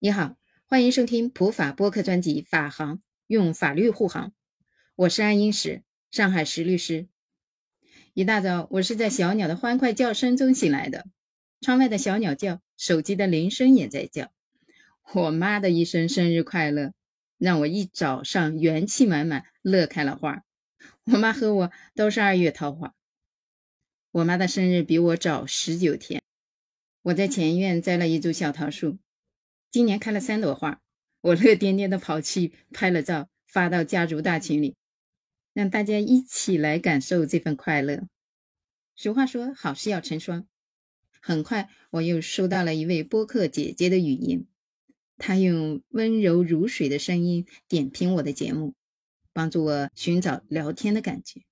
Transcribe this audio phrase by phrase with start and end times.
[0.00, 4.32] 你好，欢迎收听普法播客专辑《法行》，用法律护航。
[4.94, 5.82] 我是安英石，
[6.12, 7.08] 上海石律师。
[8.14, 11.06] 一大早，我是在小鸟的欢快叫声中醒来的。
[11.60, 14.30] 窗外的小鸟叫，手机的铃声也在叫。
[15.14, 16.92] 我妈的一声“生日快乐”，
[17.36, 20.44] 让我一早上元气满满，乐开了花。
[21.06, 22.94] 我妈和我都是二月桃花。
[24.12, 26.22] 我妈的生日比我早十九天。
[27.02, 28.98] 我在前院栽了一株小桃树。
[29.70, 30.80] 今年开了三朵花，
[31.20, 34.76] 我乐颠颠的跑去拍了照，发到家族大群里，
[35.52, 38.08] 让大家一起来感受这份快乐。
[38.96, 40.46] 俗话说，好事要成双。
[41.20, 44.46] 很快，我又收到了一位播客姐姐的语音，
[45.18, 48.74] 她用温柔如水的声音点评我的节目，
[49.34, 51.42] 帮助我寻找聊天的感觉，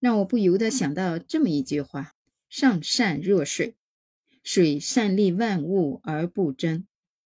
[0.00, 2.14] 让我不由得想到这么一句话
[2.48, 3.76] ：“上善若水，
[4.42, 6.86] 水善利万物而不争。”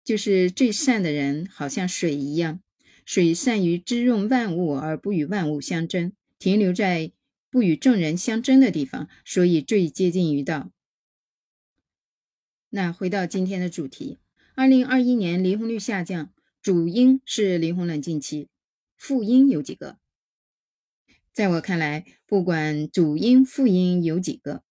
[0.08, 2.62] 就是最善的人，好像水一样，
[3.04, 7.12] 水善于滋润万物，而不与万物相争，停留在
[7.50, 10.72] 不与众人相争的地方，所以最接近于道。
[12.70, 14.16] 那回到今天的主题，
[14.55, 18.48] 二零二一年离婚率下降，主因是离婚冷静期，
[18.96, 19.98] 副因有几个？
[21.34, 24.62] 在我看来，不管主因、副因有几个，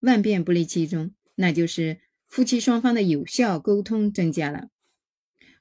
[0.00, 4.68] 万变不离其宗，那就是夫妻双方的有效沟通增加了。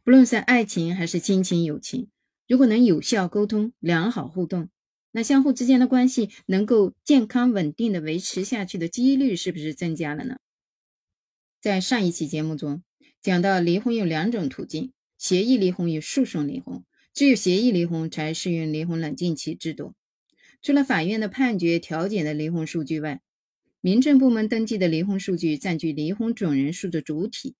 [0.09, 2.07] 不论是爱情还是亲情、友情，
[2.47, 4.69] 如果能有效沟通、良好互动，
[5.11, 10.37] 那相互之间的关系能够健康稳定的维持下去的几率是不是增加了呢？
[11.61, 12.81] 在上一期节目中
[13.21, 16.83] 讲到，离婚有两种途径：协议离婚与诉讼离婚。
[17.13, 19.93] 只有协议离婚才适用离婚冷静期制度。
[20.63, 23.21] 除了法院的判决调解的离婚数据外，
[23.79, 27.53] 民政部门登记的离婚数据占据离婚总人数的主体。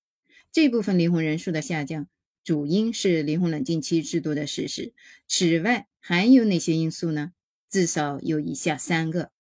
[0.51, 2.07] 这部分离婚人数的下降。
[2.43, 4.93] 主因是离婚冷静期制度的实施。
[5.27, 7.33] 此外，还有哪些因素呢？
[7.69, 9.31] 至少有以下三个：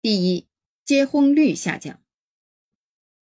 [0.00, 0.46] 第一，
[0.84, 2.00] 结婚率下降，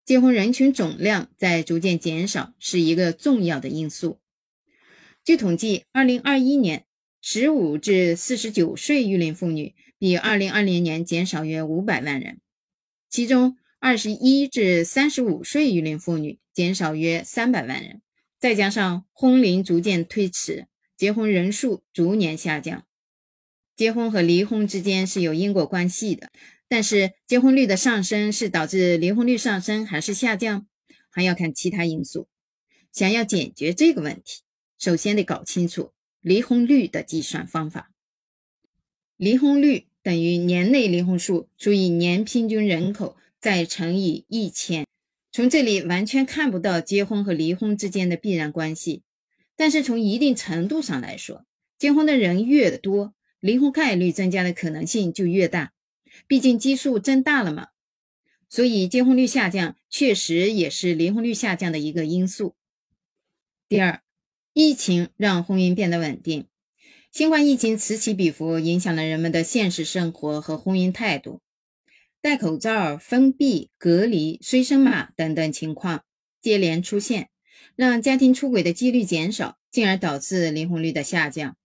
[0.03, 4.19] 结婚人群总量在逐渐减少，是一个重要的因素。
[5.23, 6.85] 据统计，二零二一年
[7.21, 12.41] 十五至四十九岁育龄妇女比二零二零年减少约五百万人，
[13.09, 18.01] 其中二十一至三十五岁育龄妇女减少约三百万人。
[18.39, 22.85] 再加上婚龄逐渐推迟，结婚人数逐年下降。
[23.75, 26.31] 结婚和离婚之间是有因果关系的，
[26.67, 30.65] 但是结婚率的上升是导致离婚率上升还是下降，
[31.11, 32.27] 还要看其他因素。
[32.91, 34.41] 想要解决这个问题，
[34.79, 37.91] 首先得搞清楚离婚率的计算方法。
[39.15, 44.86] 离婚率等于年内离婚数除以年平均人口，再乘以一千。
[45.37, 49.03] 从这里完全看不到结婚和离婚之间的必然关系，
[49.55, 51.45] 但是从一定程度上来说，
[51.77, 55.73] 结婚的人越多，离婚概率增加的可能性就越大，
[56.25, 57.67] 毕竟基数增大了嘛。
[58.49, 62.55] 所以结婚率下降确实也是离婚率下降的一个因素。
[63.69, 64.01] 第二，
[64.53, 66.47] 疫情让婚姻变得稳定，
[67.11, 71.41] 新冠疫情此起彼伏，影响了人们的现实生活和婚姻态度。
[72.19, 76.03] 戴口罩、封闭、隔离、随身码等等情况
[76.41, 77.29] 接连出现，
[77.75, 81.55] 让家庭出轨的几率减少，进而导致离婚率的下降。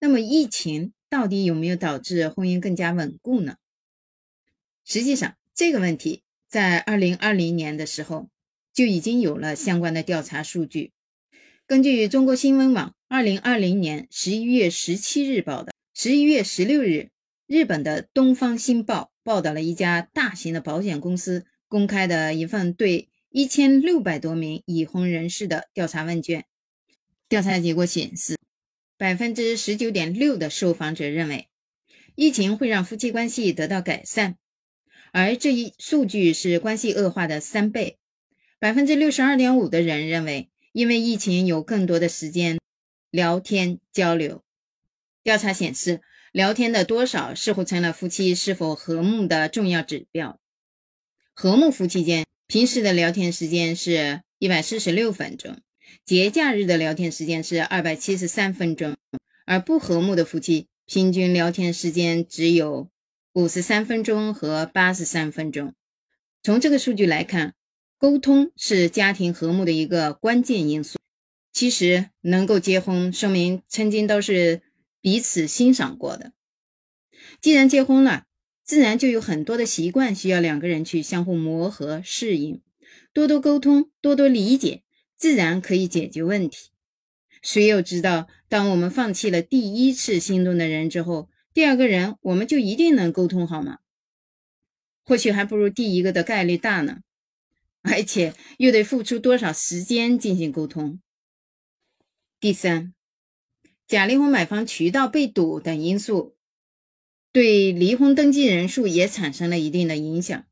[0.00, 3.56] 那么，疫情到底有没有导致婚姻更加稳固呢？
[4.84, 8.28] 实际上，这个问题在二零二零年的时候
[8.74, 10.92] 就已经有了相关的调查数据。
[11.66, 17.08] 根据中国新闻网二零二零年十一月十七日报道，十一月十六日，
[17.46, 19.13] 日本的东方新报。
[19.24, 26.44] 报道了一家大型的保险公司公开的一份对一千六百多名已婚人士的调查问卷。
[27.26, 28.36] 调查结果显示，
[28.98, 31.48] 百分之十九点六的受访者认为
[32.14, 34.36] 疫情会让夫妻关系得到改善，
[35.10, 37.98] 而这一数据是关系恶化的三倍。
[38.58, 42.58] 百分之六十二点五的人认为，因为疫情有更多的时间
[43.10, 44.44] 聊天交流。
[45.22, 46.02] 调查显示。
[46.34, 50.40] 聊天的多少似乎成了夫妻是否和睦的重要指标。
[51.32, 55.56] 和睦夫妻间平时的聊天时间是一百四十六分钟，
[56.04, 58.96] 节假日的聊天时间是二百七十三分钟，
[59.46, 62.90] 而不和睦的夫妻平均聊天时间只有
[63.32, 65.72] 五十三分钟和八十三分钟。
[66.42, 67.54] 从这个数据来看，
[67.96, 70.98] 沟通是家庭和睦的一个关键因素。
[71.52, 74.62] 其实能够结婚，说明曾经都是。
[75.04, 76.32] 彼此欣赏过的，
[77.42, 78.24] 既然结婚了，
[78.62, 82.62] 自然就有很多的习惯需要两个人去相互磨合、适应，
[83.12, 84.82] 多多沟通，多多理解，
[85.18, 86.70] 自然可以解决问题。
[87.42, 93.80] 谁又知道，当我们放弃了第一次心动的人之后，第二个人我们就一定能沟通好吗？
[95.04, 97.00] 或许还不如第一个的概率大呢，
[97.82, 100.98] 而且又得付出多少时间进行沟通。
[102.40, 102.93] 第三，
[103.86, 106.36] 假离婚买房渠道被堵等因素，
[107.32, 110.44] 对离婚登记人数也产生了一定的影响。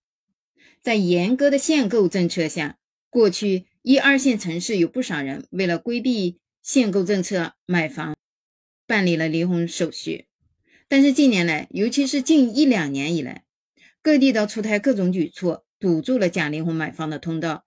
[0.82, 8.17] 在严格的限购政策下，过去一二线城市有不少人为了规避限购政策买房，
[8.87, 10.26] 办理了离婚手续。
[10.88, 13.44] 但是近年来，尤其是近一两年以来，
[14.02, 17.64] 各地都出台各种举措，堵住了假离婚买房的通道。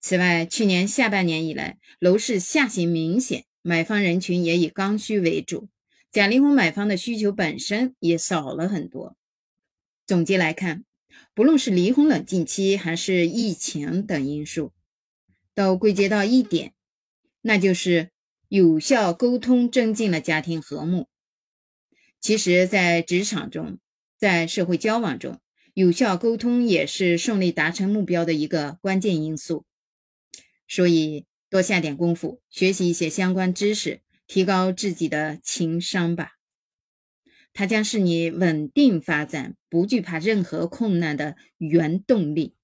[0.00, 5.68] 此外，去年下半年以来，楼市下行明显，买方人群也以刚需为主，
[6.10, 9.14] 假离婚买房的需求本身也少了很多。
[10.06, 10.86] 总结来看，
[11.34, 14.72] 不论是离婚冷静期还是疫情等因素，
[15.54, 16.72] 都归结到一点，
[17.42, 18.08] 那就是
[18.48, 21.06] 有效沟通增进了家庭和睦。
[22.22, 23.78] 其实，在职场中，
[24.16, 25.42] 在社会交往中，
[25.74, 29.66] 有效沟通也是顺利达成目标的一个关键因素。
[30.66, 36.32] 所以，多下点功夫，学习一些相关知识，提高自己的情商吧。
[37.52, 42.54] 它将是你稳定发展、不惧怕任何困难的原动力。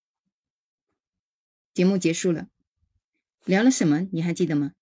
[1.72, 2.48] 节目结束了，
[3.44, 4.08] 聊了什么？
[4.12, 4.72] 你还记得吗？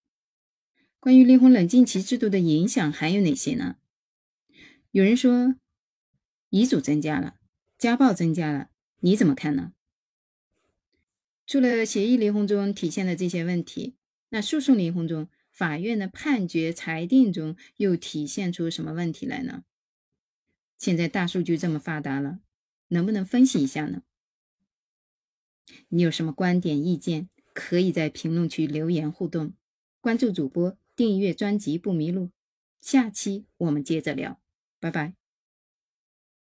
[1.00, 3.76] 关于离婚冷静期制度的影响还有哪些呢？
[4.90, 5.54] 有人说。
[6.54, 7.36] 遗嘱增加了，
[7.78, 8.68] 家暴增加了，
[9.00, 9.72] 你怎么看呢？
[11.52, 13.94] 除了协议离婚中体现的这些问题，
[14.30, 19.62] 那诉讼离婚中法院的判决裁定中又体现出什么问题来呢？
[20.78, 22.40] 现在大数据这么发达了，
[22.88, 24.02] 能不能分析一下呢？
[25.90, 29.52] 你有什么观点意见，可以在评论区留言互动。
[30.00, 32.30] 关注主播，订阅专辑不迷路。
[32.80, 34.40] 下期我们接着聊，
[34.80, 35.21] 拜拜。